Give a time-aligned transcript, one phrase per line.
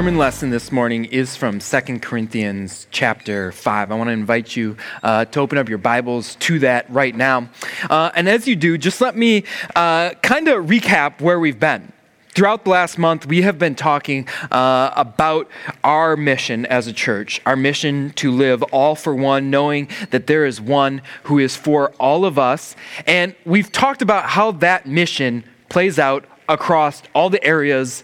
[0.00, 3.92] sermon lesson this morning is from 2 Corinthians chapter 5.
[3.92, 7.50] I want to invite you uh, to open up your Bibles to that right now.
[7.90, 9.44] Uh, and as you do, just let me
[9.76, 11.92] uh, kind of recap where we've been.
[12.30, 15.50] Throughout the last month, we have been talking uh, about
[15.84, 20.46] our mission as a church, our mission to live all for one, knowing that there
[20.46, 22.74] is one who is for all of us.
[23.06, 28.02] And we've talked about how that mission plays out across all the areas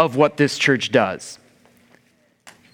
[0.00, 1.38] of what this church does.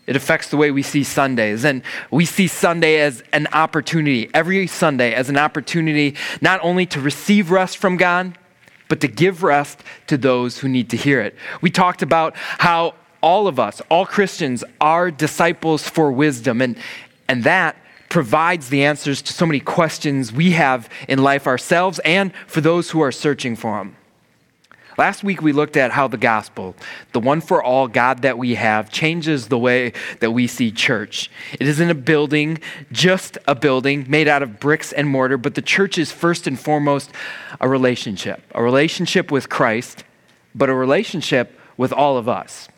[0.06, 1.64] It affects the way we see Sundays.
[1.64, 7.00] And we see Sunday as an opportunity, every Sunday as an opportunity not only to
[7.00, 8.38] receive rest from God,
[8.88, 11.34] but to give rest to those who need to hear it.
[11.60, 16.62] We talked about how all of us, all Christians, are disciples for wisdom.
[16.62, 16.76] And,
[17.26, 17.74] and that
[18.08, 22.90] provides the answers to so many questions we have in life ourselves and for those
[22.90, 23.95] who are searching for them.
[24.98, 26.74] Last week, we looked at how the gospel,
[27.12, 31.30] the one for all God that we have, changes the way that we see church.
[31.52, 32.58] It isn't a building,
[32.92, 36.58] just a building made out of bricks and mortar, but the church is first and
[36.58, 37.10] foremost
[37.60, 40.04] a relationship a relationship with Christ,
[40.54, 42.68] but a relationship with all of us.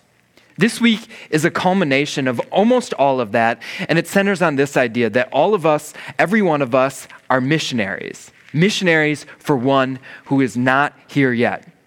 [0.57, 4.77] This week is a culmination of almost all of that, and it centers on this
[4.77, 8.33] idea that all of us, every one of us, are missionaries.
[8.53, 11.78] Missionaries for one who is not here yet.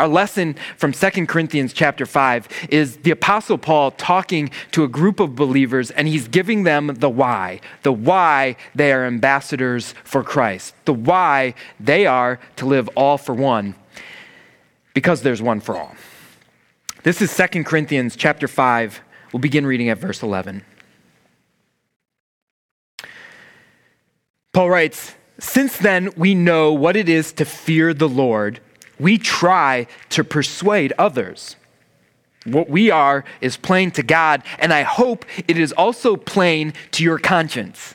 [0.00, 5.20] Our lesson from 2 Corinthians chapter 5 is the Apostle Paul talking to a group
[5.20, 10.74] of believers, and he's giving them the why, the why they are ambassadors for Christ,
[10.86, 13.74] the why they are to live all for one,
[14.94, 15.94] because there's one for all.
[17.02, 19.02] This is 2 Corinthians chapter 5.
[19.34, 20.64] We'll begin reading at verse 11.
[24.54, 28.60] Paul writes, Since then we know what it is to fear the Lord
[29.00, 31.56] we try to persuade others.
[32.44, 37.04] What we are is plain to God, and I hope it is also plain to
[37.04, 37.94] your conscience.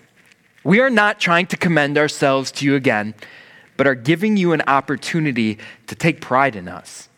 [0.64, 3.16] We are not trying to commend ourselves to you again,
[3.78, 5.58] but are giving you an opportunity
[5.88, 7.10] to take pride in us,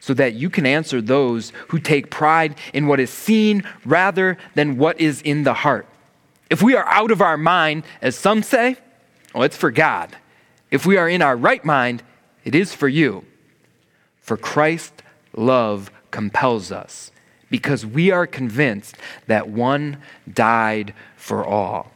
[0.00, 4.78] so that you can answer those who take pride in what is seen rather than
[4.78, 5.86] what is in the heart.
[6.48, 8.76] If we are out of our mind, as some say,
[9.34, 10.16] well, it's for God.
[10.70, 12.02] If we are in our right mind,
[12.44, 13.24] it is for you.
[14.20, 15.02] For Christ's
[15.34, 17.10] love compels us
[17.50, 18.96] because we are convinced
[19.26, 19.98] that one
[20.32, 21.90] died for all,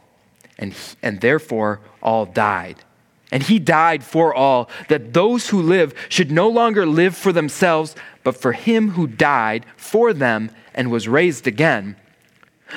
[0.57, 2.83] and, he, and therefore all died.
[3.31, 7.95] And he died for all, that those who live should no longer live for themselves,
[8.23, 11.95] but for him who died for them and was raised again.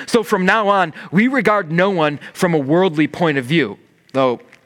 [0.07, 3.77] So from now on, we regard no one from a worldly point of view,
[4.13, 4.41] though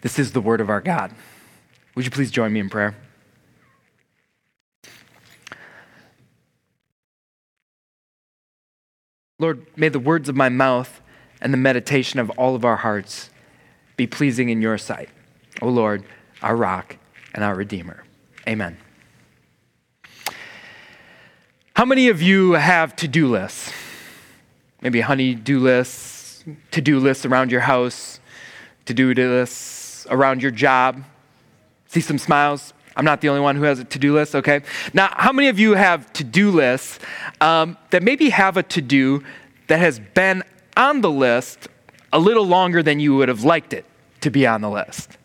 [0.00, 1.12] This is the word of our God.
[1.94, 2.96] Would you please join me in prayer?
[9.38, 11.00] Lord, may the words of my mouth
[11.40, 13.30] and the meditation of all of our hearts
[13.96, 15.08] be pleasing in your sight.
[15.62, 16.04] O oh Lord,
[16.42, 16.96] our rock
[17.34, 18.04] and our redeemer.
[18.46, 18.76] Amen.
[21.74, 23.72] How many of you have to do lists?
[24.82, 28.20] Maybe honey do lists, to do lists around your house,
[28.86, 29.79] to do lists
[30.10, 31.02] around your job.
[31.86, 32.72] See some smiles?
[32.96, 34.62] I'm not the only one who has a to do list, okay?
[34.92, 36.98] Now, how many of you have to do lists
[37.40, 39.22] um, that maybe have a to do
[39.68, 40.42] that has been
[40.76, 41.68] on the list
[42.12, 43.84] a little longer than you would have liked it
[44.20, 45.16] to be on the list?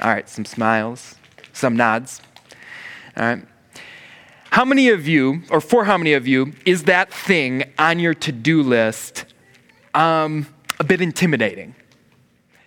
[0.00, 1.14] All right, some smiles,
[1.52, 2.20] some nods.
[3.16, 3.46] All right.
[4.50, 8.14] How many of you, or for how many of you, is that thing on your
[8.14, 9.26] to do list
[9.94, 10.46] um,
[10.80, 11.74] a bit intimidating?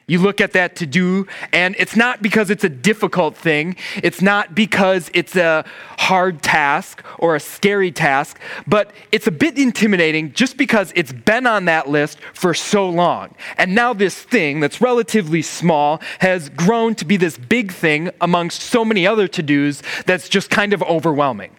[0.09, 3.75] You look at that to do, and it's not because it's a difficult thing.
[4.01, 5.63] It's not because it's a
[5.99, 11.45] hard task or a scary task, but it's a bit intimidating just because it's been
[11.45, 13.35] on that list for so long.
[13.57, 18.63] And now this thing that's relatively small has grown to be this big thing amongst
[18.63, 21.55] so many other to dos that's just kind of overwhelming.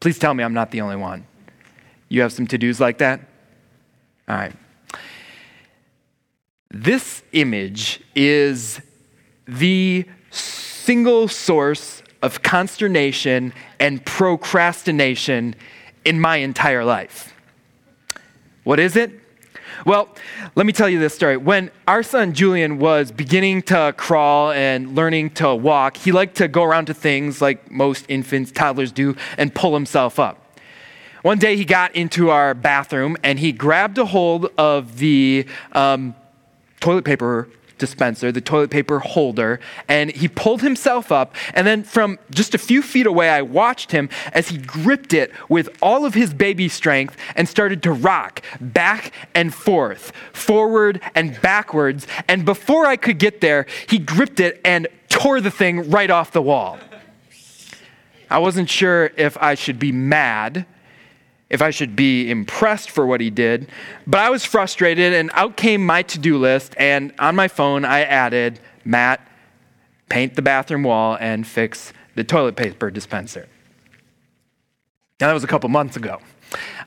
[0.00, 1.26] Please tell me I'm not the only one.
[2.08, 3.20] You have some to dos like that?
[4.28, 4.54] All right.
[6.74, 8.80] This image is
[9.46, 15.54] the single source of consternation and procrastination
[16.04, 17.32] in my entire life.
[18.64, 19.12] What is it?
[19.86, 20.08] Well,
[20.56, 21.36] let me tell you this story.
[21.36, 26.48] When our son Julian was beginning to crawl and learning to walk, he liked to
[26.48, 30.58] go around to things like most infants, toddlers do, and pull himself up.
[31.22, 36.16] One day he got into our bathroom and he grabbed a hold of the um,
[36.84, 37.48] toilet paper
[37.78, 39.58] dispenser, the toilet paper holder,
[39.88, 41.34] and he pulled himself up.
[41.54, 45.32] And then from just a few feet away, I watched him as he gripped it
[45.48, 51.40] with all of his baby strength and started to rock back and forth, forward and
[51.40, 52.06] backwards.
[52.28, 56.32] And before I could get there, he gripped it and tore the thing right off
[56.32, 56.78] the wall.
[58.28, 60.66] I wasn't sure if I should be mad
[61.50, 63.68] if I should be impressed for what he did.
[64.06, 66.74] But I was frustrated, and out came my to do list.
[66.78, 69.20] And on my phone, I added Matt,
[70.08, 73.48] paint the bathroom wall, and fix the toilet paper dispenser.
[75.20, 76.20] Now, that was a couple months ago.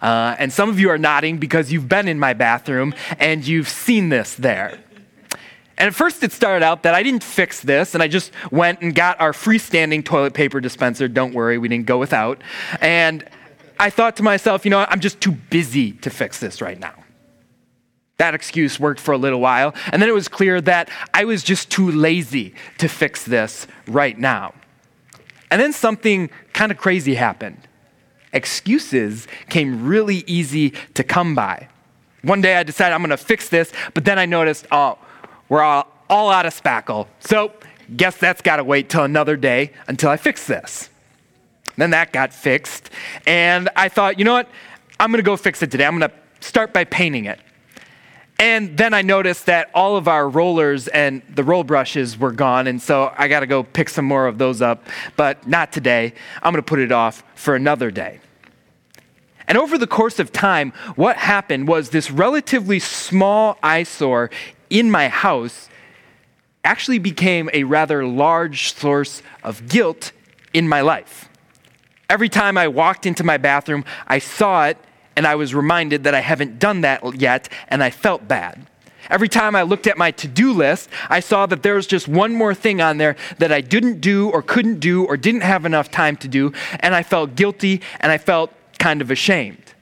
[0.01, 3.67] Uh, and some of you are nodding because you've been in my bathroom and you've
[3.67, 4.79] seen this there.
[5.77, 8.81] And at first, it started out that I didn't fix this, and I just went
[8.81, 11.07] and got our freestanding toilet paper dispenser.
[11.07, 12.41] Don't worry, we didn't go without.
[12.81, 13.23] And
[13.79, 16.93] I thought to myself, you know, I'm just too busy to fix this right now.
[18.17, 19.75] That excuse worked for a little while.
[19.91, 24.17] And then it was clear that I was just too lazy to fix this right
[24.17, 24.53] now.
[25.51, 27.59] And then something kind of crazy happened.
[28.33, 31.69] Excuses came really easy to come by.
[32.23, 34.97] One day I decided I'm going to fix this, but then I noticed, oh,
[35.47, 37.07] we're all, all out of spackle.
[37.19, 37.53] So,
[37.95, 40.89] guess that's got to wait till another day until I fix this.
[41.77, 42.89] Then that got fixed.
[43.25, 44.49] And I thought, you know what?
[44.99, 45.85] I'm going to go fix it today.
[45.85, 47.39] I'm going to start by painting it.
[48.39, 52.67] And then I noticed that all of our rollers and the roll brushes were gone.
[52.67, 54.85] And so I got to go pick some more of those up.
[55.15, 56.13] But not today.
[56.43, 58.19] I'm going to put it off for another day.
[59.47, 64.29] And over the course of time, what happened was this relatively small eyesore
[64.69, 65.69] in my house
[66.63, 70.11] actually became a rather large source of guilt
[70.53, 71.29] in my life.
[72.09, 74.77] Every time I walked into my bathroom, I saw it
[75.17, 78.65] and I was reminded that I haven't done that yet and I felt bad.
[79.09, 82.07] Every time I looked at my to do list, I saw that there was just
[82.07, 85.65] one more thing on there that I didn't do or couldn't do or didn't have
[85.65, 86.51] enough time to do,
[86.81, 89.73] and I felt guilty and I felt kind of ashamed.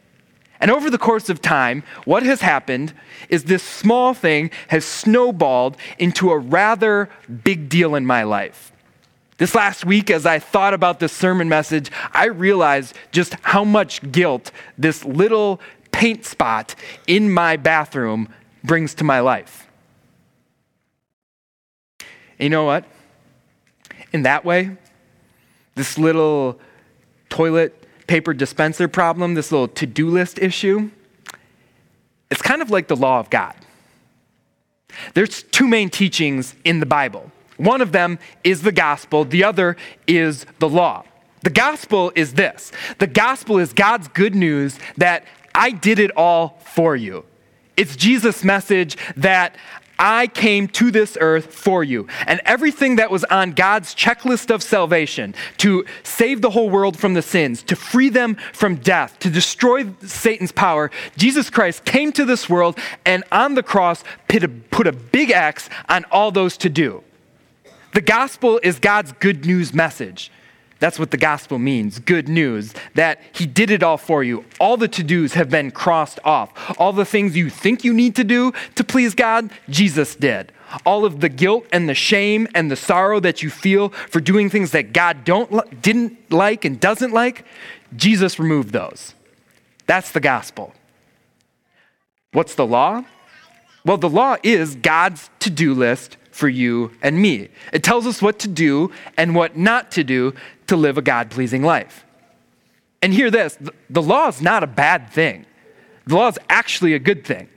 [0.60, 2.94] And over the course of time, what has happened
[3.30, 7.10] is this small thing has snowballed into a rather
[7.44, 8.72] big deal in my life.
[9.37, 14.12] This last week, as I thought about this sermon message, I realized just how much
[14.12, 15.60] guilt this little
[15.91, 16.74] paint spot
[17.05, 18.29] in my bathroom
[18.63, 19.67] brings to my life.
[22.00, 22.86] And you know what?
[24.13, 24.77] In that way,
[25.75, 26.60] this little
[27.29, 30.89] toilet paper dispenser problem, this little to do list issue,
[32.31, 33.55] it's kind of like the law of God.
[35.13, 39.77] There's two main teachings in the Bible one of them is the gospel, the other
[40.07, 41.03] is the law.
[41.43, 46.59] The gospel is this the gospel is God's good news that I did it all
[46.74, 47.25] for you.
[47.77, 49.55] It's Jesus' message that
[49.97, 52.07] I came to this earth for you.
[52.27, 57.13] And everything that was on God's checklist of salvation to save the whole world from
[57.13, 62.25] the sins, to free them from death, to destroy Satan's power, Jesus Christ came to
[62.25, 66.57] this world and on the cross put a, put a big X on all those
[66.57, 67.03] to do.
[67.95, 70.29] The gospel is God's good news message.
[70.79, 74.43] That's what the gospel means good news, that He did it all for you.
[74.59, 76.51] All the to dos have been crossed off.
[76.77, 80.51] All the things you think you need to do to please God, Jesus did.
[80.85, 84.49] All of the guilt and the shame and the sorrow that you feel for doing
[84.49, 87.45] things that God don't, didn't like and doesn't like,
[87.95, 89.13] Jesus removed those.
[89.87, 90.73] That's the gospel.
[92.33, 93.05] What's the law?
[93.85, 97.48] Well, the law is God's to do list for you and me.
[97.72, 100.34] It tells us what to do and what not to do
[100.68, 102.04] to live a God pleasing life.
[103.01, 103.58] And hear this
[103.89, 105.46] the law is not a bad thing,
[106.06, 107.48] the law is actually a good thing.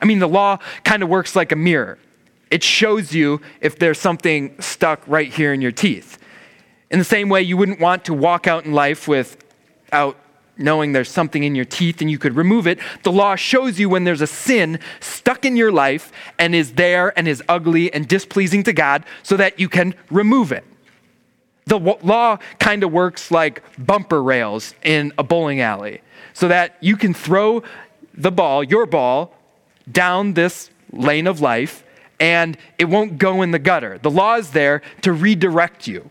[0.00, 1.98] I mean, the law kind of works like a mirror.
[2.50, 6.18] It shows you if there's something stuck right here in your teeth.
[6.90, 10.16] In the same way, you wouldn't want to walk out in life without
[10.56, 12.78] knowing there's something in your teeth and you could remove it.
[13.02, 17.16] The law shows you when there's a sin stuck in your life and is there
[17.18, 20.64] and is ugly and displeasing to God so that you can remove it.
[21.66, 26.02] The law kind of works like bumper rails in a bowling alley
[26.34, 27.62] so that you can throw
[28.12, 29.34] the ball, your ball,
[29.90, 31.84] down this lane of life
[32.20, 33.98] and it won't go in the gutter.
[33.98, 36.10] The law is there to redirect you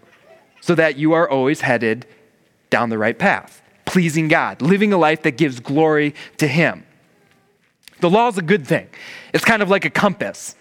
[0.61, 2.05] so that you are always headed
[2.69, 6.85] down the right path, pleasing God, living a life that gives glory to Him.
[7.99, 8.87] The law is a good thing.
[9.33, 10.55] It's kind of like a compass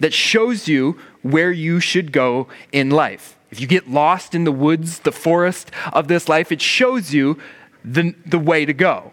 [0.00, 3.36] that shows you where you should go in life.
[3.50, 7.38] If you get lost in the woods, the forest of this life, it shows you
[7.84, 9.12] the, the way to go.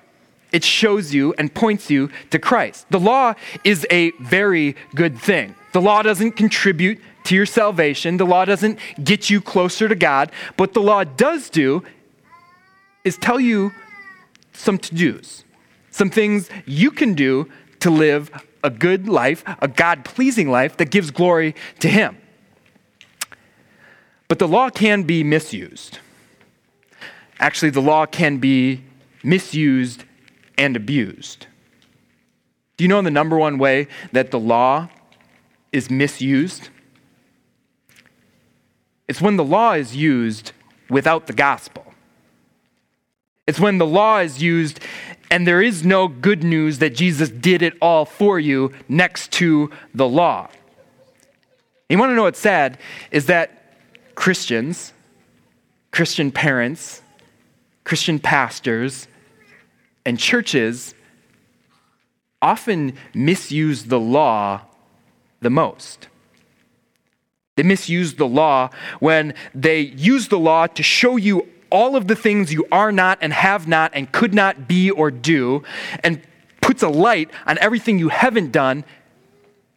[0.52, 2.86] It shows you and points you to Christ.
[2.90, 3.34] The law
[3.64, 5.56] is a very good thing.
[5.74, 10.32] The law doesn't contribute to your salvation, the law doesn't get you closer to God.
[10.58, 11.84] What the law does do
[13.06, 13.72] is tell you
[14.52, 15.46] some to dos,
[15.92, 18.30] some things you can do to live
[18.64, 22.18] a good life, a God pleasing life that gives glory to Him.
[24.28, 26.00] But the law can be misused.
[27.40, 28.84] Actually, the law can be
[29.24, 30.04] misused
[30.58, 31.48] and abused.
[32.78, 34.90] Do you know the number one way that the law
[35.72, 36.70] is misused?
[39.08, 40.54] It's when the law is used
[40.90, 41.85] without the gospel.
[43.48, 44.80] It's when the law is used
[45.30, 49.72] and there is no good news that Jesus did it all for you next to
[49.94, 50.50] the law.
[51.90, 52.80] You want to know what's sad?
[53.12, 53.76] Is that
[54.16, 54.94] Christians,
[55.92, 57.02] Christian parents,
[57.84, 59.08] Christian pastors,
[60.06, 60.96] and churches
[62.42, 64.62] often misuse the law
[65.42, 66.08] the most.
[67.56, 72.16] They misuse the law when they use the law to show you all of the
[72.16, 75.62] things you are not and have not and could not be or do,
[76.06, 76.22] and
[76.62, 78.86] puts a light on everything you haven't done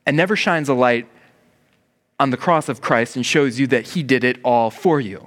[0.07, 1.09] and never shines a light
[2.21, 5.27] on the cross of Christ and shows you that He did it all for you.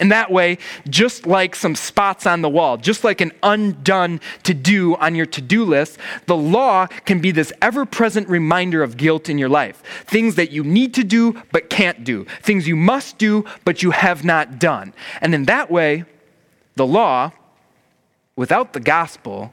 [0.00, 0.56] In that way,
[0.88, 5.26] just like some spots on the wall, just like an undone to do on your
[5.26, 9.50] to do list, the law can be this ever present reminder of guilt in your
[9.50, 9.82] life.
[10.06, 13.90] Things that you need to do but can't do, things you must do but you
[13.90, 14.94] have not done.
[15.20, 16.06] And in that way,
[16.76, 17.32] the law,
[18.36, 19.52] without the gospel,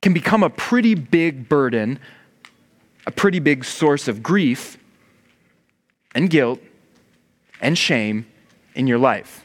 [0.00, 1.98] can become a pretty big burden,
[3.06, 4.78] a pretty big source of grief
[6.14, 6.60] and guilt
[7.60, 8.24] and shame
[8.78, 9.44] in your life.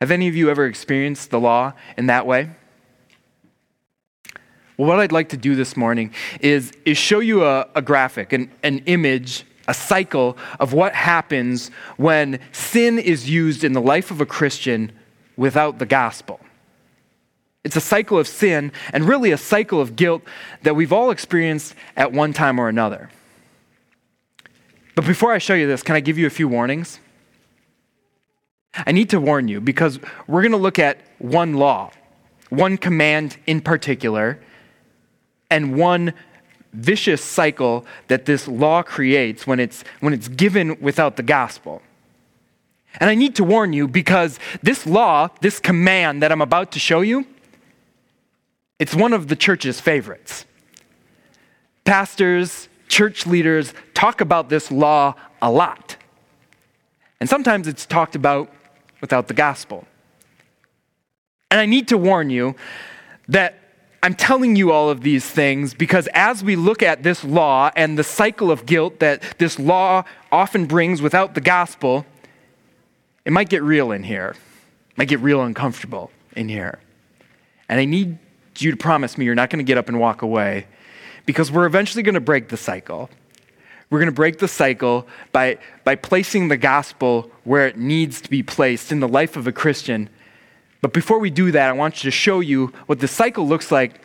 [0.00, 2.50] Have any of you ever experienced the law in that way?
[4.76, 8.32] Well, what I'd like to do this morning is, is show you a, a graphic,
[8.32, 14.10] an, an image, a cycle of what happens when sin is used in the life
[14.10, 14.92] of a Christian
[15.36, 16.38] without the gospel.
[17.64, 20.22] It's a cycle of sin and really a cycle of guilt
[20.62, 23.10] that we've all experienced at one time or another.
[24.94, 27.00] But before I show you this, can I give you a few warnings?
[28.86, 31.90] I need to warn you because we're going to look at one law,
[32.48, 34.40] one command in particular,
[35.50, 36.12] and one
[36.72, 41.82] vicious cycle that this law creates when it's, when it's given without the gospel.
[43.00, 46.78] And I need to warn you because this law, this command that I'm about to
[46.78, 47.26] show you,
[48.78, 50.44] it's one of the church's favorites.
[51.84, 55.96] Pastors, church leaders talk about this law a lot.
[57.20, 58.50] And sometimes it's talked about
[59.04, 59.86] without the gospel.
[61.50, 62.56] And I need to warn you
[63.28, 63.58] that
[64.02, 67.98] I'm telling you all of these things because as we look at this law and
[67.98, 72.06] the cycle of guilt that this law often brings without the gospel,
[73.26, 74.34] it might get real in here.
[74.92, 76.78] It might get real uncomfortable in here.
[77.68, 78.18] And I need
[78.56, 80.66] you to promise me you're not going to get up and walk away
[81.26, 83.10] because we're eventually going to break the cycle.
[83.90, 88.30] We're going to break the cycle by, by placing the gospel where it needs to
[88.30, 90.08] be placed in the life of a Christian.
[90.80, 93.70] But before we do that, I want you to show you what the cycle looks
[93.70, 94.00] like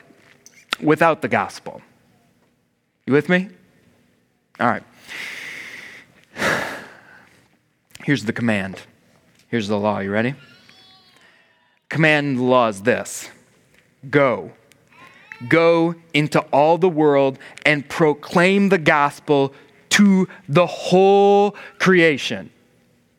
[0.82, 1.82] without the gospel.
[3.06, 3.50] You with me?
[4.60, 4.84] All right.
[8.04, 8.82] Here's the command.
[9.48, 10.00] Here's the law.
[10.00, 10.36] You ready?
[11.90, 13.30] Command law is this
[14.10, 14.52] Go.
[15.48, 19.54] Go into all the world and proclaim the gospel
[20.00, 22.50] to the whole creation.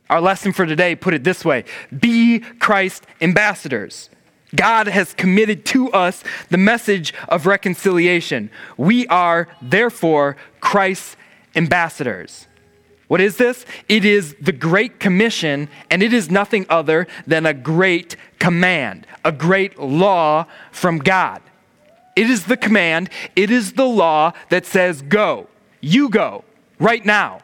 [0.08, 1.64] Our lesson for today put it this way
[1.96, 4.08] Be Christ ambassadors.
[4.54, 8.50] God has committed to us the message of reconciliation.
[8.76, 11.16] We are, therefore, Christ's
[11.54, 12.48] ambassadors.
[13.06, 13.64] What is this?
[13.88, 19.30] It is the Great Commission, and it is nothing other than a great command, a
[19.30, 21.42] great law from God.
[22.16, 25.46] It is the command, it is the law that says, Go,
[25.80, 26.44] you go,
[26.80, 27.40] right now.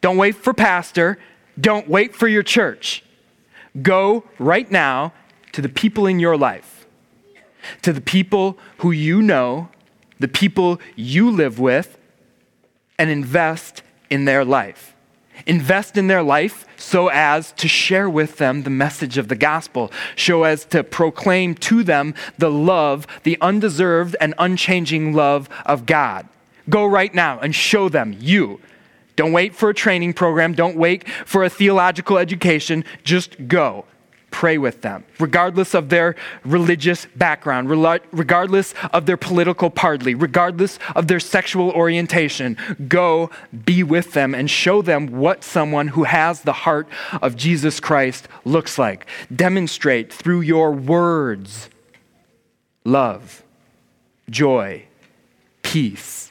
[0.00, 1.18] Don't wait for pastor,
[1.60, 3.04] don't wait for your church.
[3.82, 5.12] Go right now
[5.52, 6.86] to the people in your life,
[7.82, 9.68] to the people who you know,
[10.18, 11.98] the people you live with,
[12.98, 14.94] and invest in their life.
[15.46, 19.90] Invest in their life so as to share with them the message of the gospel,
[20.16, 26.28] so as to proclaim to them the love, the undeserved and unchanging love of God.
[26.68, 28.60] Go right now and show them you.
[29.16, 30.54] Don't wait for a training program.
[30.54, 32.84] Don't wait for a theological education.
[33.04, 33.84] Just go
[34.30, 36.14] pray with them, regardless of their
[36.44, 42.56] religious background, regardless of their political party, regardless of their sexual orientation.
[42.88, 43.30] Go
[43.64, 46.88] be with them and show them what someone who has the heart
[47.20, 49.06] of Jesus Christ looks like.
[49.34, 51.68] Demonstrate through your words
[52.84, 53.42] love,
[54.28, 54.84] joy,
[55.62, 56.29] peace,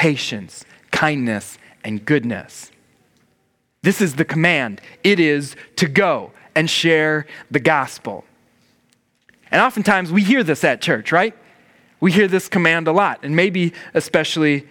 [0.00, 2.70] patience, kindness, and goodness.
[3.82, 4.80] This is the command.
[5.04, 8.24] It is to go and share the gospel.
[9.50, 11.36] And oftentimes we hear this at church, right?
[12.00, 14.66] We hear this command a lot, and maybe especially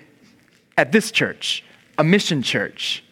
[0.76, 1.64] at this church,
[2.00, 3.04] a mission church.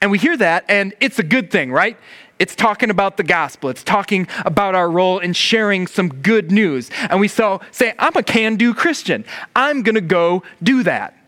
[0.00, 1.98] And we hear that, and it's a good thing, right?
[2.38, 3.68] It's talking about the gospel.
[3.68, 6.90] It's talking about our role in sharing some good news.
[7.10, 9.26] And we so say, I'm a can do Christian.
[9.54, 11.18] I'm going to go do that.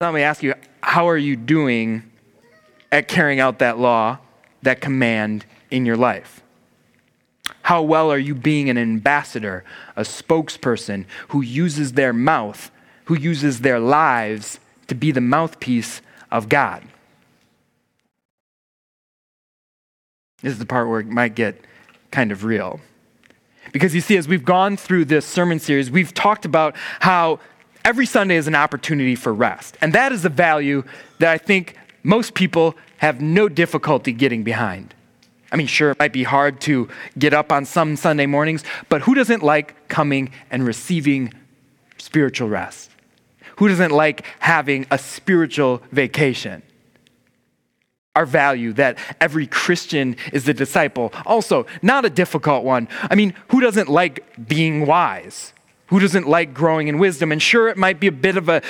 [0.00, 2.02] Let me ask you, how are you doing
[2.92, 4.18] at carrying out that law,
[4.62, 6.42] that command in your life?
[7.62, 9.64] How well are you being an ambassador,
[9.96, 12.70] a spokesperson who uses their mouth,
[13.06, 16.82] who uses their lives to be the mouthpiece of God?
[20.42, 21.58] This is the part where it might get
[22.10, 22.80] kind of real.
[23.72, 27.40] Because you see, as we've gone through this sermon series, we've talked about how
[27.86, 29.78] every Sunday is an opportunity for rest.
[29.80, 30.82] And that is a value
[31.20, 34.92] that I think most people have no difficulty getting behind.
[35.52, 39.02] I mean, sure, it might be hard to get up on some Sunday mornings, but
[39.02, 41.32] who doesn't like coming and receiving
[41.96, 42.90] spiritual rest?
[43.58, 46.62] Who doesn't like having a spiritual vacation?
[48.16, 51.12] Our value that every Christian is a disciple.
[51.24, 52.88] Also, not a difficult one.
[53.02, 55.52] I mean, who doesn't like being wise?
[55.88, 57.32] Who doesn't like growing in wisdom?
[57.32, 58.62] And sure, it might be a bit of a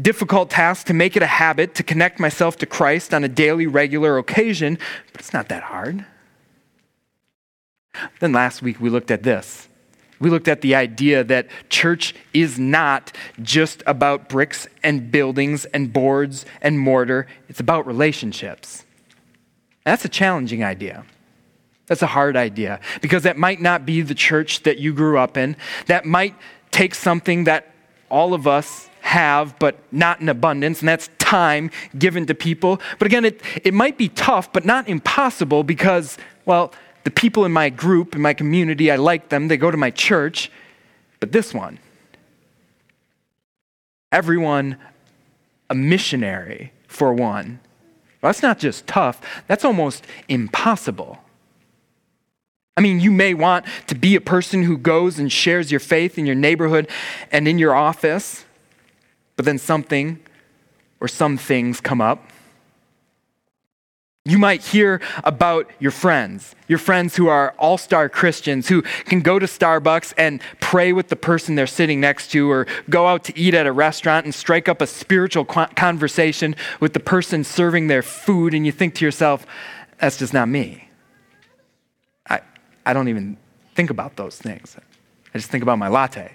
[0.00, 3.66] difficult task to make it a habit to connect myself to Christ on a daily,
[3.66, 4.78] regular occasion,
[5.12, 6.04] but it's not that hard.
[8.20, 9.68] Then last week we looked at this.
[10.18, 15.92] We looked at the idea that church is not just about bricks and buildings and
[15.92, 18.84] boards and mortar, it's about relationships.
[19.84, 21.04] that's a challenging idea.
[21.86, 25.36] That's a hard idea because that might not be the church that you grew up
[25.36, 25.56] in.
[25.86, 26.34] That might
[26.70, 27.72] take something that
[28.10, 32.80] all of us have, but not in abundance, and that's time given to people.
[32.98, 36.72] But again, it, it might be tough, but not impossible because, well,
[37.04, 39.90] the people in my group, in my community, I like them, they go to my
[39.90, 40.50] church.
[41.20, 41.78] But this one,
[44.10, 44.76] everyone
[45.70, 47.60] a missionary for one.
[48.20, 51.20] Well, that's not just tough, that's almost impossible.
[52.76, 56.18] I mean, you may want to be a person who goes and shares your faith
[56.18, 56.88] in your neighborhood
[57.32, 58.44] and in your office.
[59.36, 60.20] But then something
[61.00, 62.30] or some things come up.
[64.26, 69.20] You might hear about your friends, your friends who are all star Christians who can
[69.20, 73.22] go to Starbucks and pray with the person they're sitting next to, or go out
[73.24, 77.86] to eat at a restaurant and strike up a spiritual conversation with the person serving
[77.86, 79.46] their food, and you think to yourself,
[80.00, 80.85] that's just not me.
[82.86, 83.36] I, don't even
[83.74, 84.76] think about those things.
[85.34, 86.32] I just think about my latte.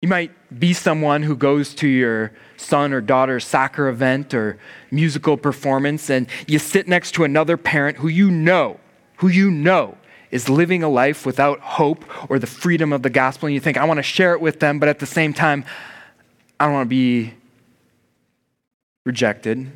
[0.00, 4.58] You might be someone who goes to your son or daughter's soccer event or
[4.90, 8.78] musical performance, and you sit next to another parent who you know,
[9.16, 9.96] who you know
[10.30, 13.76] is living a life without hope or the freedom of the gospel, and you think,
[13.78, 15.64] I want to share it with them, but at the same time,
[16.60, 17.34] I don't want to be
[19.04, 19.70] rejected.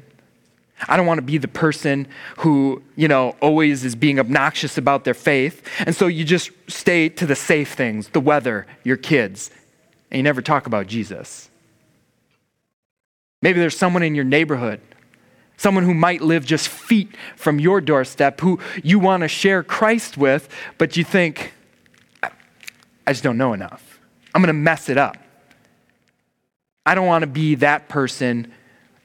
[0.86, 2.06] I don't want to be the person
[2.38, 5.66] who, you know, always is being obnoxious about their faith.
[5.80, 9.50] And so you just stay to the safe things, the weather, your kids,
[10.10, 11.50] and you never talk about Jesus.
[13.42, 14.80] Maybe there's someone in your neighborhood,
[15.56, 20.16] someone who might live just feet from your doorstep, who you want to share Christ
[20.16, 21.52] with, but you think,
[22.22, 22.30] I
[23.12, 24.00] just don't know enough.
[24.34, 25.16] I'm going to mess it up.
[26.86, 28.52] I don't want to be that person,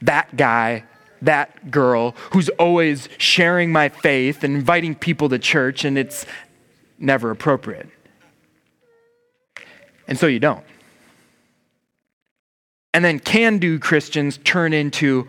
[0.01, 0.83] that guy,
[1.25, 6.25] that girl who's always sharing my faith and inviting people to church, and it's
[6.99, 7.89] never appropriate.
[10.07, 10.65] And so you don't.
[12.93, 15.27] And then can do Christians turn into,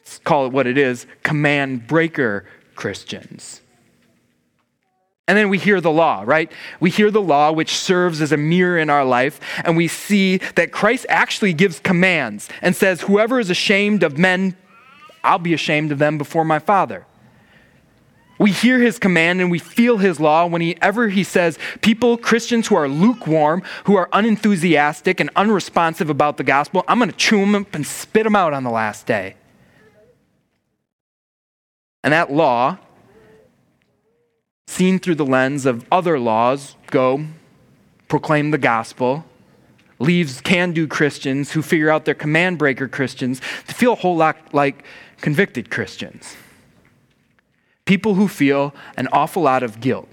[0.00, 3.60] let's call it what it is, command breaker Christians.
[5.28, 6.50] And then we hear the law, right?
[6.80, 10.38] We hear the law, which serves as a mirror in our life, and we see
[10.56, 14.56] that Christ actually gives commands and says, Whoever is ashamed of men,
[15.22, 17.04] I'll be ashamed of them before my Father.
[18.38, 22.76] We hear his command and we feel his law whenever he says, People, Christians who
[22.76, 27.56] are lukewarm, who are unenthusiastic and unresponsive about the gospel, I'm going to chew them
[27.56, 29.34] up and spit them out on the last day.
[32.04, 32.78] And that law
[34.68, 37.24] seen through the lens of other laws, go,
[38.06, 39.24] proclaim the gospel,
[39.98, 44.16] leaves can do Christians who figure out their command breaker Christians to feel a whole
[44.16, 44.84] lot like
[45.20, 46.36] convicted Christians.
[47.84, 50.08] People who feel an awful lot of guilt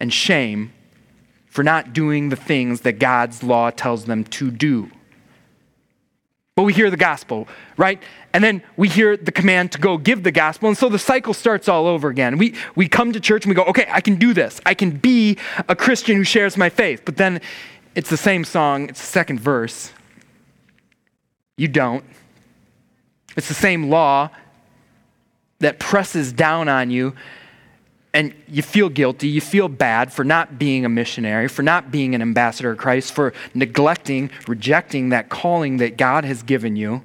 [0.00, 0.72] and shame
[1.46, 4.90] for not doing the things that God's law tells them to do.
[6.56, 8.00] But we hear the gospel, right?
[8.32, 10.68] And then we hear the command to go give the gospel.
[10.68, 12.38] And so the cycle starts all over again.
[12.38, 14.60] We, we come to church and we go, okay, I can do this.
[14.64, 15.36] I can be
[15.68, 17.02] a Christian who shares my faith.
[17.04, 17.40] But then
[17.96, 19.92] it's the same song, it's the second verse.
[21.56, 22.04] You don't.
[23.36, 24.30] It's the same law
[25.58, 27.14] that presses down on you
[28.14, 32.14] and you feel guilty, you feel bad for not being a missionary, for not being
[32.14, 37.02] an ambassador of Christ, for neglecting, rejecting that calling that God has given you,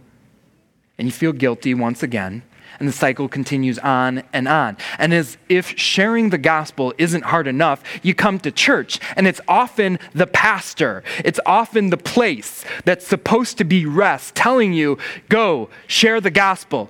[0.99, 2.43] and you feel guilty once again.
[2.79, 4.77] And the cycle continues on and on.
[4.97, 9.41] And as if sharing the gospel isn't hard enough, you come to church, and it's
[9.47, 15.69] often the pastor, it's often the place that's supposed to be rest, telling you, go,
[15.87, 16.89] share the gospel.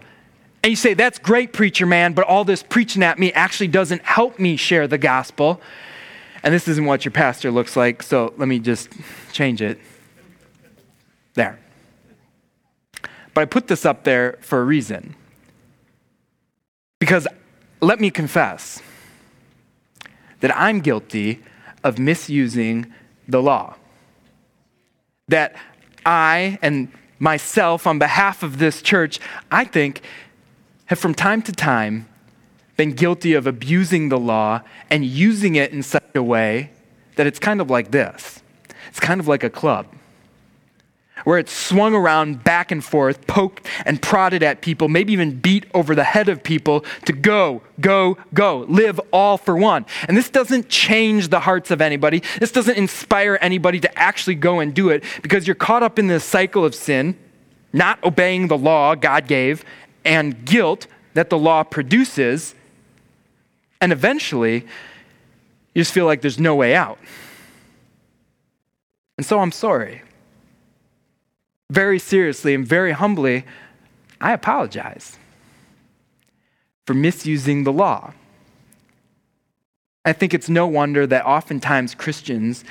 [0.63, 4.03] And you say, That's great, preacher man, but all this preaching at me actually doesn't
[4.03, 5.61] help me share the gospel.
[6.43, 8.89] And this isn't what your pastor looks like, so let me just
[9.33, 9.79] change it.
[11.33, 11.59] There.
[13.33, 15.15] But I put this up there for a reason.
[16.99, 17.27] Because
[17.81, 18.81] let me confess
[20.41, 21.41] that I'm guilty
[21.83, 22.93] of misusing
[23.27, 23.75] the law.
[25.27, 25.55] That
[26.05, 29.19] I and myself, on behalf of this church,
[29.51, 30.01] I think
[30.85, 32.07] have from time to time
[32.75, 36.71] been guilty of abusing the law and using it in such a way
[37.15, 38.41] that it's kind of like this
[38.87, 39.85] it's kind of like a club
[41.23, 45.65] where it swung around back and forth, poked and prodded at people, maybe even beat
[45.73, 49.85] over the head of people to go, go, go, live all for one.
[50.07, 52.23] And this doesn't change the hearts of anybody.
[52.39, 56.07] This doesn't inspire anybody to actually go and do it because you're caught up in
[56.07, 57.17] this cycle of sin,
[57.73, 59.63] not obeying the law God gave,
[60.05, 62.55] and guilt that the law produces.
[63.81, 64.65] And eventually,
[65.73, 66.99] you just feel like there's no way out.
[69.17, 70.01] And so I'm sorry.
[71.71, 73.45] Very seriously and very humbly,
[74.19, 75.17] I apologize
[76.85, 78.13] for misusing the law.
[80.03, 82.63] I think it's no wonder that oftentimes Christians,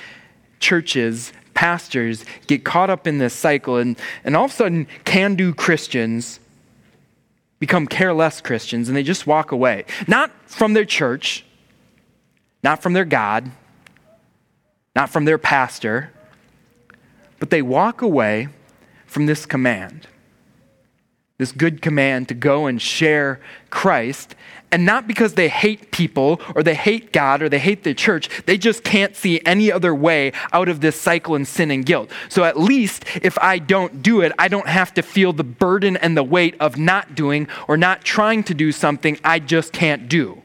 [0.59, 5.37] churches, pastors get caught up in this cycle and, and all of a sudden can
[5.37, 6.41] do Christians
[7.61, 9.85] become careless Christians and they just walk away.
[10.07, 11.45] Not from their church,
[12.63, 13.51] not from their God,
[14.97, 16.13] not from their pastor,
[17.39, 18.49] but they walk away
[19.09, 20.07] from this command.
[21.39, 23.41] This good command to go and share
[23.71, 24.35] Christ
[24.71, 28.29] and not because they hate people or they hate God or they hate the church.
[28.45, 32.11] They just can't see any other way out of this cycle and sin and guilt.
[32.29, 35.97] So at least if I don't do it, I don't have to feel the burden
[35.97, 40.09] and the weight of not doing or not trying to do something I just can't
[40.09, 40.43] do.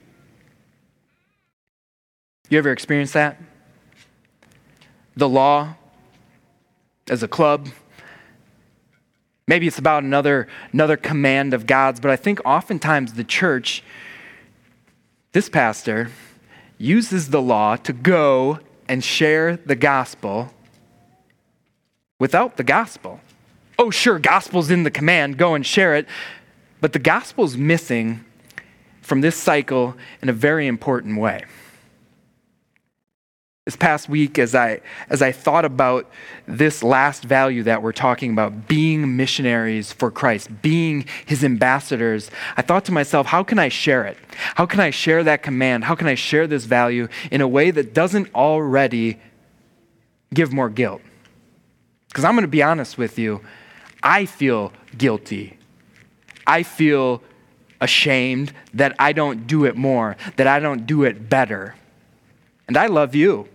[2.49, 3.41] You ever experienced that?
[5.17, 5.75] The law
[7.09, 7.69] as a club.
[9.47, 13.83] Maybe it's about another, another command of God's, but I think oftentimes the church
[15.33, 16.11] this pastor
[16.77, 20.53] uses the law to go and share the gospel
[22.19, 23.19] without the gospel.
[23.79, 26.07] Oh, sure, gospel's in the command, go and share it,
[26.79, 28.23] but the gospel's missing
[29.01, 31.43] from this cycle in a very important way.
[33.65, 36.11] This past week, as I, as I thought about
[36.45, 42.61] this last value that we're talking about, being missionaries for Christ, being his ambassadors, I
[42.61, 44.17] thought to myself, how can I share it?
[44.55, 45.85] How can I share that command?
[45.85, 49.17] How can I share this value in a way that doesn't already
[50.33, 51.01] give more guilt?
[52.09, 53.39] Because I'm going to be honest with you,
[54.03, 55.57] I feel guilty.
[56.45, 57.23] I feel
[57.79, 61.75] ashamed that I don't do it more, that I don't do it better.
[62.67, 63.47] And I love you.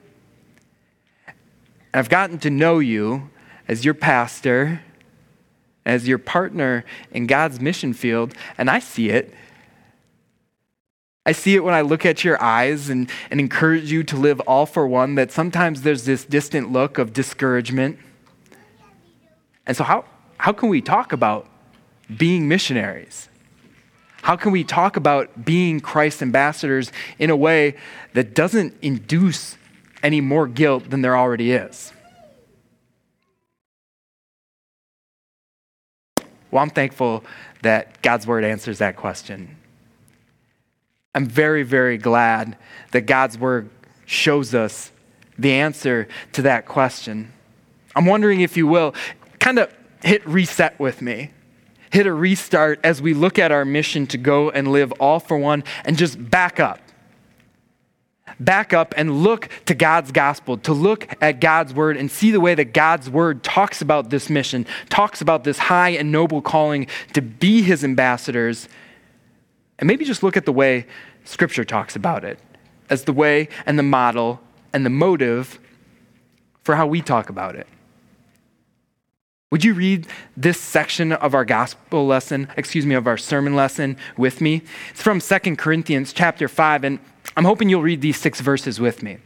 [1.98, 3.30] I've gotten to know you
[3.66, 4.82] as your pastor,
[5.84, 9.34] as your partner in God's mission field, and I see it.
[11.26, 14.40] I see it when I look at your eyes and, and encourage you to live
[14.40, 17.98] all for one, that sometimes there's this distant look of discouragement.
[19.66, 20.06] And so, how,
[20.38, 21.46] how can we talk about
[22.16, 23.28] being missionaries?
[24.22, 27.76] How can we talk about being Christ ambassadors in a way
[28.14, 29.58] that doesn't induce
[30.02, 31.92] any more guilt than there already is?
[36.50, 37.24] Well, I'm thankful
[37.62, 39.56] that God's word answers that question.
[41.14, 42.56] I'm very, very glad
[42.92, 43.68] that God's word
[44.06, 44.92] shows us
[45.38, 47.32] the answer to that question.
[47.94, 48.94] I'm wondering if you will
[49.38, 51.32] kind of hit reset with me.
[51.90, 55.38] Hit a restart as we look at our mission to go and live all for
[55.38, 56.80] one and just back up
[58.40, 62.40] back up and look to God's gospel, to look at God's word and see the
[62.40, 66.86] way that God's word talks about this mission, talks about this high and noble calling
[67.14, 68.68] to be his ambassadors,
[69.78, 70.86] and maybe just look at the way
[71.24, 72.38] scripture talks about it
[72.90, 74.40] as the way and the model
[74.72, 75.58] and the motive
[76.62, 77.66] for how we talk about it.
[79.50, 83.96] Would you read this section of our gospel lesson, excuse me, of our sermon lesson
[84.18, 84.60] with me?
[84.90, 86.98] It's from Second Corinthians chapter 5 and
[87.38, 89.18] I'm hoping you'll read these six verses with me.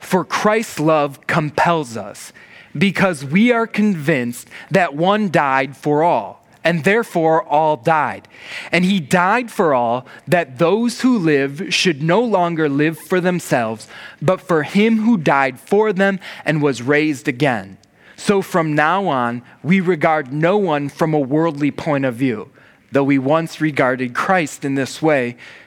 [0.00, 2.32] For Christ's love compels us,
[2.76, 8.26] because we are convinced that one died for all, and therefore all died.
[8.72, 13.86] And he died for all, that those who live should no longer live for themselves,
[14.20, 17.78] but for him who died for them and was raised again.
[18.16, 22.50] So from now on, we regard no one from a worldly point of view.
[22.90, 25.36] Though we once regarded Christ in this way,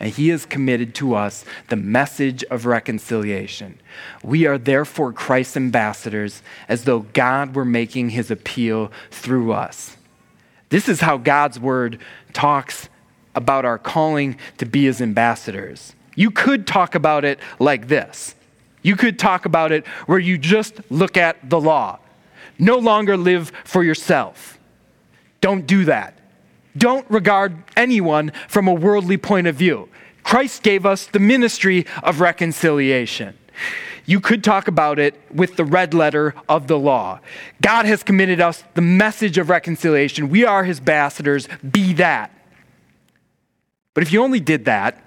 [0.00, 3.78] and he has committed to us the message of reconciliation.
[4.22, 9.96] We are therefore Christ's ambassadors, as though God were making his appeal through us.
[10.68, 12.00] This is how God's word
[12.32, 12.88] talks
[13.34, 15.94] about our calling to be his ambassadors.
[16.16, 18.34] You could talk about it like this.
[18.82, 21.98] You could talk about it where you just look at the law.
[22.58, 24.58] No longer live for yourself.
[25.40, 26.18] Don't do that.
[26.76, 29.88] Don't regard anyone from a worldly point of view.
[30.22, 33.36] Christ gave us the ministry of reconciliation.
[34.06, 37.20] You could talk about it with the red letter of the law.
[37.62, 40.28] God has committed us the message of reconciliation.
[40.28, 41.48] We are his ambassadors.
[41.68, 42.30] Be that.
[43.94, 45.00] But if you only did that,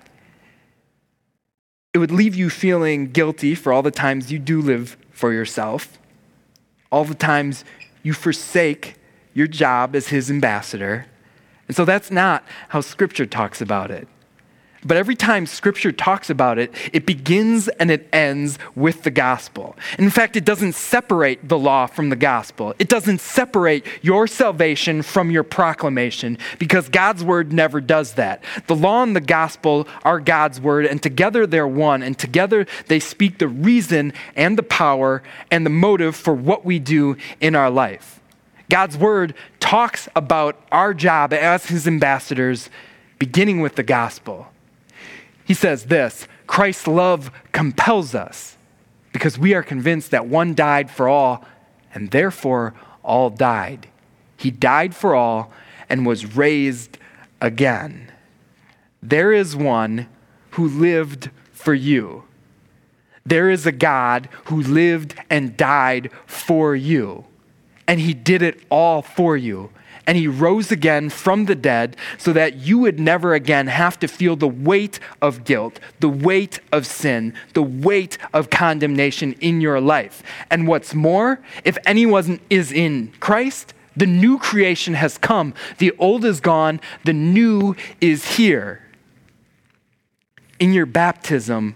[1.93, 5.97] it would leave you feeling guilty for all the times you do live for yourself,
[6.91, 7.65] all the times
[8.03, 8.95] you forsake
[9.33, 11.07] your job as his ambassador
[11.67, 14.07] and so that's not how Scripture talks about it.
[14.85, 19.75] But every time Scripture talks about it, it begins and it ends with the gospel.
[19.97, 22.73] In fact, it doesn't separate the law from the gospel.
[22.79, 28.43] It doesn't separate your salvation from your proclamation because God's word never does that.
[28.67, 32.99] The law and the gospel are God's word, and together they're one, and together they
[32.99, 37.71] speak the reason and the power and the motive for what we do in our
[37.71, 38.16] life.
[38.69, 42.69] God's word talks about our job as his ambassadors,
[43.17, 44.47] beginning with the gospel.
[45.45, 48.57] He says this Christ's love compels us
[49.13, 51.45] because we are convinced that one died for all,
[51.93, 53.87] and therefore all died.
[54.35, 55.51] He died for all
[55.89, 56.97] and was raised
[57.39, 58.11] again.
[59.01, 60.07] There is one
[60.51, 62.23] who lived for you.
[63.25, 67.25] There is a God who lived and died for you
[67.87, 69.69] and he did it all for you.
[70.07, 74.07] and he rose again from the dead so that you would never again have to
[74.07, 79.81] feel the weight of guilt, the weight of sin, the weight of condemnation in your
[79.81, 80.23] life.
[80.49, 85.53] And what's more, if anyone is in Christ, the new creation has come.
[85.79, 88.81] The old is gone, the new is here.
[90.57, 91.75] In your baptism,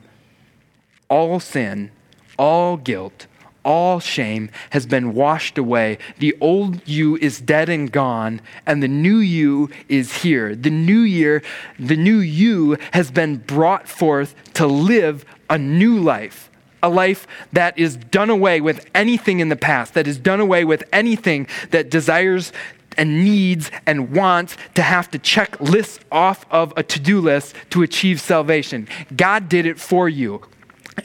[1.10, 1.92] all sin,
[2.40, 3.28] all guilt,
[3.64, 5.98] all shame has been washed away.
[6.20, 10.56] The old you is dead and gone, and the new you is here.
[10.56, 11.44] The new year,
[11.80, 16.50] the new you has been brought forth to live a new life.
[16.84, 20.66] A life that is done away with anything in the past, that is done away
[20.66, 22.52] with anything that desires
[22.98, 27.56] and needs and wants to have to check lists off of a to do list
[27.70, 28.88] to achieve salvation.
[29.16, 30.42] God did it for you.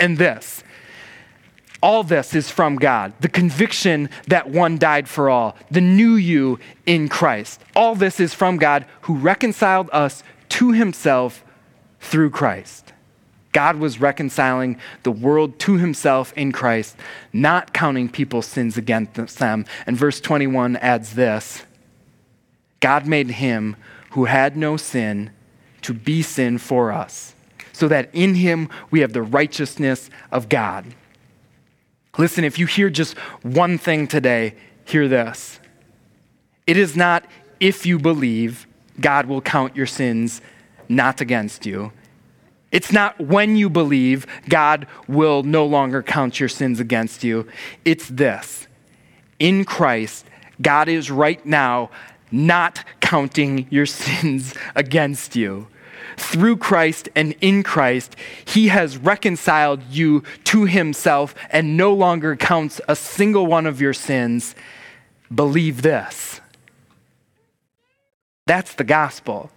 [0.00, 0.64] And this
[1.82, 3.12] all this is from God.
[3.20, 7.60] The conviction that one died for all, the new you in Christ.
[7.74, 11.44] All this is from God who reconciled us to himself
[12.00, 12.92] through Christ.
[13.52, 16.96] God was reconciling the world to himself in Christ,
[17.32, 19.64] not counting people's sins against them.
[19.86, 21.64] And verse 21 adds this
[22.80, 23.76] God made him
[24.10, 25.30] who had no sin
[25.82, 27.34] to be sin for us,
[27.72, 30.84] so that in him we have the righteousness of God.
[32.18, 35.60] Listen, if you hear just one thing today, hear this.
[36.66, 37.24] It is not
[37.60, 38.66] if you believe,
[39.00, 40.40] God will count your sins
[40.88, 41.92] not against you.
[42.72, 47.46] It's not when you believe, God will no longer count your sins against you.
[47.84, 48.66] It's this.
[49.38, 50.26] In Christ,
[50.60, 51.90] God is right now
[52.30, 55.68] not counting your sins against you
[56.16, 62.80] through Christ and in Christ, he has reconciled you to himself and no longer counts
[62.88, 64.54] a single one of your sins.
[65.34, 66.40] Believe this.
[68.46, 69.50] That's the gospel.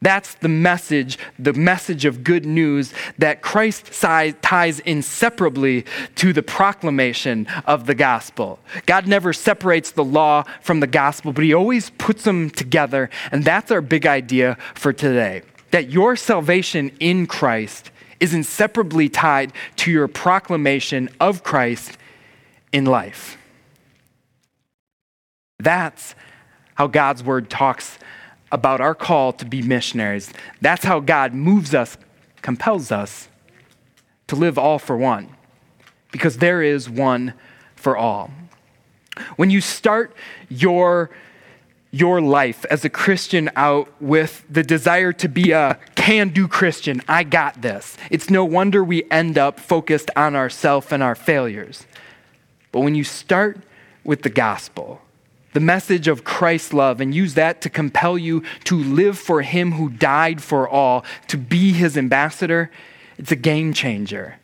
[0.00, 5.84] That's the message, the message of good news that Christ ties inseparably
[6.16, 8.60] to the proclamation of the gospel.
[8.86, 13.10] God never separates the law from the gospel, but he always puts them together.
[13.32, 19.52] And that's our big idea for today that your salvation in Christ is inseparably tied
[19.76, 21.96] to your proclamation of Christ
[22.72, 23.36] in life.
[25.58, 26.14] That's
[26.74, 27.98] how God's word talks
[28.50, 30.32] about our call to be missionaries.
[30.60, 31.96] That's how God moves us,
[32.42, 33.28] compels us
[34.28, 35.28] to live all for one,
[36.12, 37.34] because there is one
[37.74, 38.30] for all.
[39.36, 40.14] When you start
[40.48, 41.10] your
[41.90, 47.02] your life as a Christian out with the desire to be a can do Christian.
[47.08, 47.96] I got this.
[48.10, 51.86] It's no wonder we end up focused on ourself and our failures.
[52.72, 53.58] But when you start
[54.04, 55.00] with the gospel,
[55.54, 59.72] the message of Christ's love, and use that to compel you to live for Him
[59.72, 62.70] who died for all, to be His ambassador,
[63.16, 64.36] it's a game changer.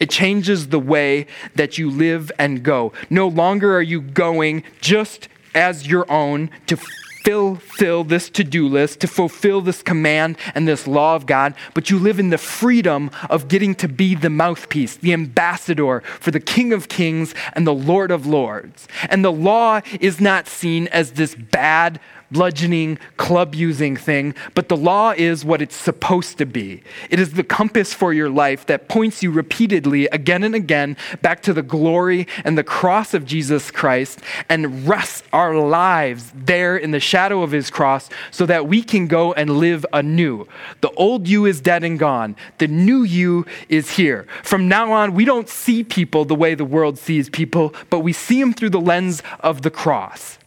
[0.00, 2.92] It changes the way that you live and go.
[3.08, 6.78] No longer are you going just as your own to
[7.24, 11.90] fulfill this to do list, to fulfill this command and this law of God, but
[11.90, 16.40] you live in the freedom of getting to be the mouthpiece, the ambassador for the
[16.40, 18.88] King of Kings and the Lord of Lords.
[19.08, 24.76] And the law is not seen as this bad, bludgeoning, club using thing, but the
[24.76, 26.82] law is what it's supposed to be.
[27.10, 31.42] It is the compass for your life that points you repeatedly, again and again, back
[31.42, 36.90] to the glory and the cross of Jesus Christ and rests our lives there in
[36.90, 40.46] the shadow of his cross so that we can go and live anew.
[40.80, 44.26] The old you is dead and gone, the new you is here.
[44.42, 48.12] From now on, we don't see people the way the world sees people, but we
[48.12, 50.38] see them through the lens of the cross.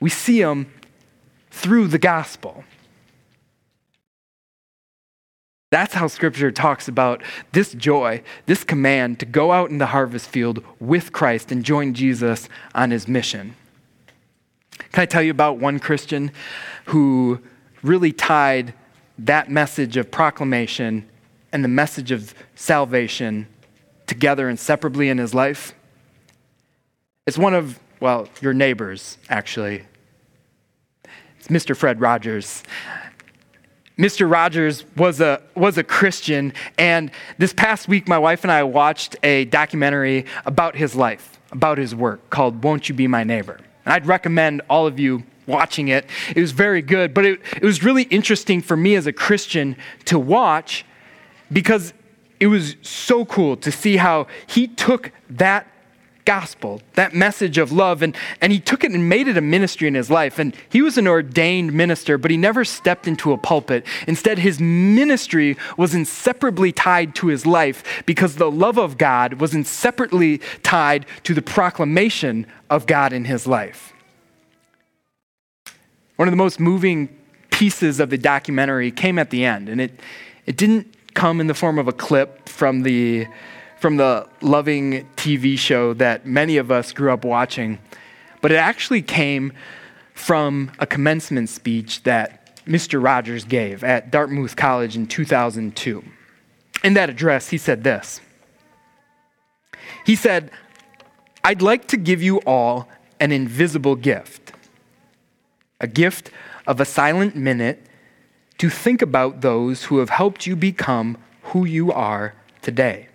[0.00, 0.66] We see them
[1.54, 2.64] through the gospel.
[5.70, 10.28] That's how scripture talks about this joy, this command to go out in the harvest
[10.28, 13.54] field with Christ and join Jesus on his mission.
[14.92, 16.32] Can I tell you about one Christian
[16.86, 17.40] who
[17.82, 18.74] really tied
[19.18, 21.08] that message of proclamation
[21.52, 23.46] and the message of salvation
[24.06, 25.72] together inseparably in his life?
[27.26, 29.84] It's one of, well, your neighbors, actually.
[31.44, 31.76] It's Mr.
[31.76, 32.62] Fred Rogers.
[33.98, 34.30] Mr.
[34.30, 39.16] Rogers was a, was a Christian, and this past week, my wife and I watched
[39.22, 43.60] a documentary about his life, about his work, called Won't You Be My Neighbor?
[43.84, 46.06] And I'd recommend all of you watching it.
[46.34, 49.76] It was very good, but it, it was really interesting for me as a Christian
[50.06, 50.86] to watch
[51.52, 51.92] because
[52.40, 55.66] it was so cool to see how he took that
[56.24, 58.02] gospel, that message of love.
[58.02, 60.38] And, and he took it and made it a ministry in his life.
[60.38, 63.86] And he was an ordained minister, but he never stepped into a pulpit.
[64.06, 69.54] Instead, his ministry was inseparably tied to his life because the love of God was
[69.54, 73.92] inseparably tied to the proclamation of God in his life.
[76.16, 77.08] One of the most moving
[77.50, 80.00] pieces of the documentary came at the end, and it,
[80.46, 83.26] it didn't come in the form of a clip from the
[83.84, 87.78] from the loving TV show that many of us grew up watching,
[88.40, 89.52] but it actually came
[90.14, 93.04] from a commencement speech that Mr.
[93.04, 96.02] Rogers gave at Dartmouth College in 2002.
[96.82, 98.22] In that address, he said this
[100.06, 100.50] He said,
[101.44, 102.88] I'd like to give you all
[103.20, 104.54] an invisible gift,
[105.78, 106.30] a gift
[106.66, 107.84] of a silent minute
[108.56, 112.32] to think about those who have helped you become who you are
[112.62, 113.08] today.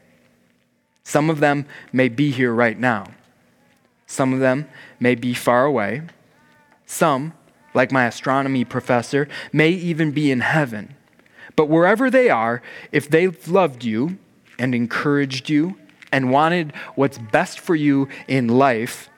[1.10, 3.08] Some of them may be here right now.
[4.06, 6.04] Some of them may be far away.
[6.86, 7.34] Some,
[7.74, 10.94] like my astronomy professor, may even be in heaven.
[11.56, 14.20] But wherever they are, if they've loved you
[14.60, 15.80] and encouraged you
[16.12, 19.10] and wanted what's best for you in life,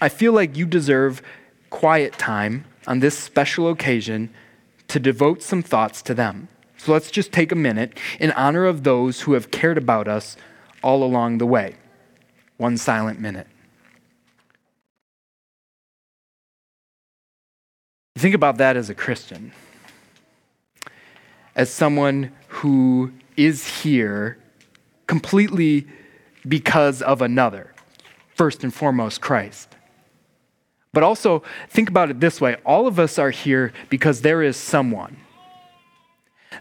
[0.00, 1.20] I feel like you deserve
[1.68, 4.32] quiet time on this special occasion
[4.88, 6.48] to devote some thoughts to them.
[6.78, 10.38] So let's just take a minute in honor of those who have cared about us
[10.84, 11.74] all along the way.
[12.58, 13.48] One silent minute.
[18.16, 19.52] Think about that as a Christian,
[21.56, 24.38] as someone who is here
[25.08, 25.86] completely
[26.46, 27.72] because of another,
[28.36, 29.74] first and foremost, Christ.
[30.92, 34.56] But also, think about it this way all of us are here because there is
[34.56, 35.16] someone.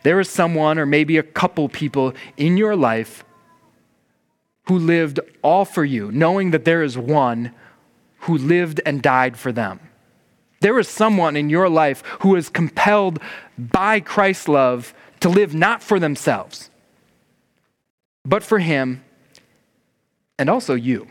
[0.01, 3.24] There is someone, or maybe a couple people in your life
[4.66, 7.51] who lived all for you, knowing that there is one
[8.20, 9.80] who lived and died for them.
[10.61, 13.20] There is someone in your life who is compelled
[13.57, 16.70] by Christ's love to live not for themselves,
[18.24, 19.03] but for Him
[20.39, 21.07] and also you.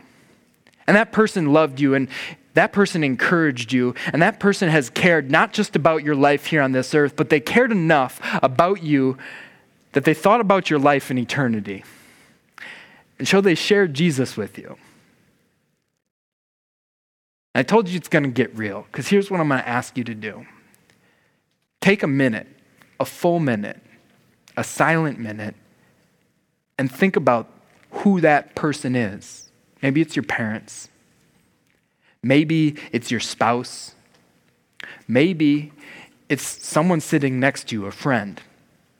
[0.87, 2.07] And that person loved you, and
[2.55, 6.61] that person encouraged you, and that person has cared not just about your life here
[6.61, 9.17] on this earth, but they cared enough about you
[9.93, 11.83] that they thought about your life in eternity.
[13.19, 14.77] And so they shared Jesus with you.
[17.55, 19.97] I told you it's going to get real because here's what I'm going to ask
[19.97, 20.45] you to do
[21.81, 22.47] take a minute,
[22.99, 23.79] a full minute,
[24.57, 25.55] a silent minute,
[26.77, 27.49] and think about
[27.91, 29.51] who that person is.
[29.81, 30.89] Maybe it's your parents.
[32.23, 33.95] Maybe it's your spouse.
[35.07, 35.73] Maybe
[36.29, 38.41] it's someone sitting next to you, a friend.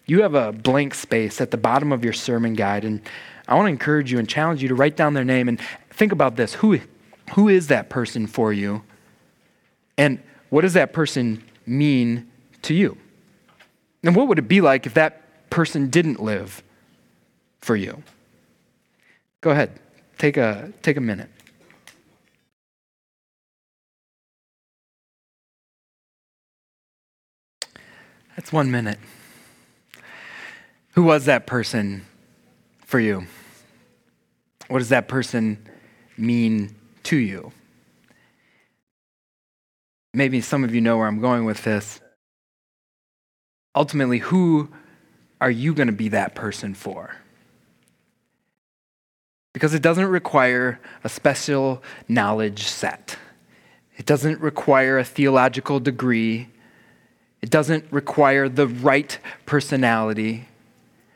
[0.06, 3.02] You have a blank space at the bottom of your sermon guide, and
[3.48, 5.60] I want to encourage you and challenge you to write down their name and
[5.92, 6.54] think about this.
[6.56, 6.80] Who,
[7.34, 8.84] who is that person for you?
[9.98, 12.30] And what does that person mean
[12.64, 12.98] to you?
[14.04, 16.64] And what would it be like if that person didn't live
[17.62, 18.04] for you?
[19.42, 19.80] Go ahead,
[20.18, 21.30] take a, take a minute.
[28.36, 29.00] That's one minute.
[30.94, 32.06] Who was that person
[32.94, 33.26] for you?
[34.68, 35.58] What does that person
[36.16, 36.76] mean
[37.06, 37.52] to you?
[40.14, 42.00] Maybe some of you know where I'm going with this.
[43.74, 44.70] Ultimately, who
[45.42, 47.16] are you going to be that person for?
[49.54, 53.18] Because it doesn't require a special knowledge set.
[53.98, 56.48] It doesn't require a theological degree.
[57.42, 59.18] It doesn't require the right
[59.48, 60.48] personality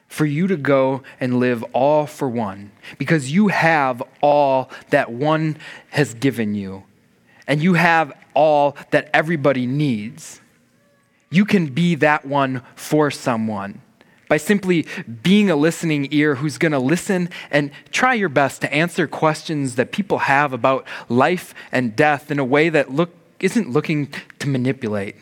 [0.07, 5.57] for you to go and live all for one because you have all that one
[5.89, 6.83] has given you
[7.47, 10.41] and you have all that everybody needs.
[11.29, 13.81] You can be that one for someone
[14.29, 14.85] by simply
[15.23, 19.75] being a listening ear who's going to listen and try your best to answer questions
[19.75, 24.49] that people have about life and death in a way that look, isn't looking to
[24.49, 25.15] manipulate.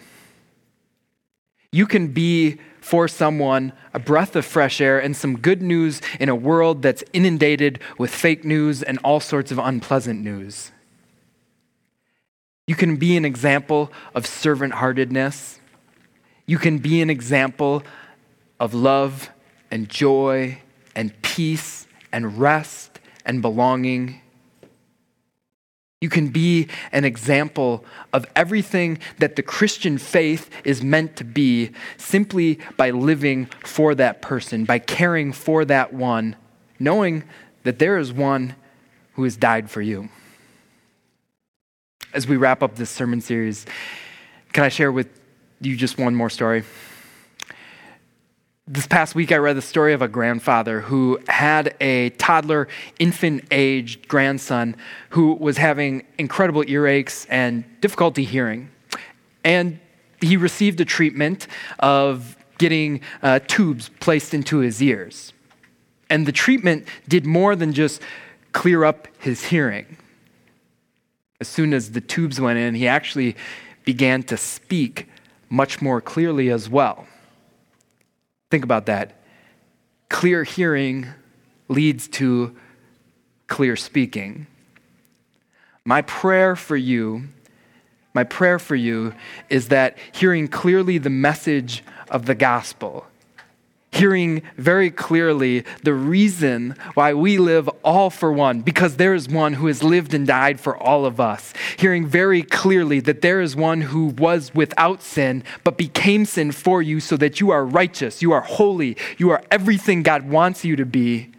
[1.71, 6.29] You can be for someone a breath of fresh air and some good news in
[6.29, 10.71] a world that's inundated with fake news and all sorts of unpleasant news.
[12.67, 15.59] You can be an example of servant heartedness.
[16.45, 17.81] You can be an example
[18.59, 19.31] of love
[19.71, 20.59] and joy
[20.95, 24.21] and peace and rest and belonging.
[26.01, 31.71] You can be an example of everything that the Christian faith is meant to be
[31.97, 36.35] simply by living for that person, by caring for that one,
[36.79, 37.23] knowing
[37.63, 38.55] that there is one
[39.13, 40.09] who has died for you.
[42.13, 43.65] as we wrap up this sermon series,
[44.53, 45.09] can I share with
[45.59, 46.63] you just one more story?
[48.68, 53.45] This past week, I read the story of a grandfather who had a toddler, infant
[53.51, 54.76] aged grandson
[55.09, 58.72] who was having incredible earaches and difficulty hearing.
[59.43, 59.80] And
[60.20, 61.45] he received a treatment
[61.78, 65.32] of getting uh, tubes placed into his ears.
[66.09, 68.01] And the treatment did more than just
[68.51, 69.97] clear up his hearing.
[71.39, 73.36] As soon as the tubes went in, he actually
[73.84, 75.07] began to speak
[75.51, 77.07] much more clearly as well.
[78.56, 79.20] Think about that.
[80.08, 81.08] Clear hearing
[81.68, 82.56] leads to
[83.47, 84.47] clear speaking.
[85.84, 87.28] My prayer for you,
[88.14, 89.14] my prayer for you
[89.49, 93.06] is that hearing clearly the message of the gospel,
[93.95, 99.53] hearing very clearly the reason why we live all for one, because there is one
[99.53, 101.53] who has lived and died for all of us.
[101.77, 106.81] Hearing very clearly that there is one who was without sin, but became sin for
[106.81, 110.75] you so that you are righteous, you are holy, you are everything God wants you
[110.75, 111.31] to be.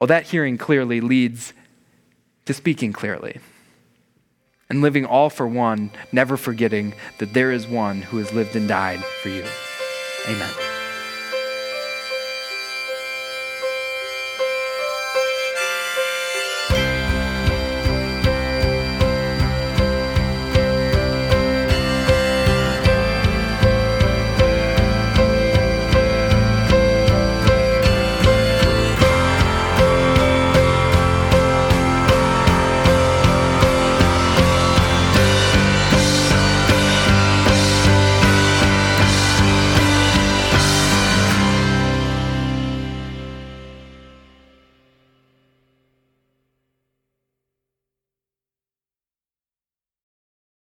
[0.00, 1.52] Well, that hearing clearly leads
[2.46, 3.40] to speaking clearly
[4.68, 8.68] and living all for one, never forgetting that there is one who has lived and
[8.68, 9.44] died for you.
[10.28, 10.71] Amen.